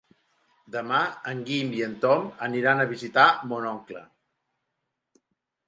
Demà 0.75 1.01
en 1.31 1.43
Guim 1.49 1.75
i 1.81 1.83
en 1.89 1.93
Tom 2.07 2.25
aniran 2.49 2.81
a 2.81 2.89
visitar 2.95 3.29
mon 3.53 3.71
oncle. 3.75 4.05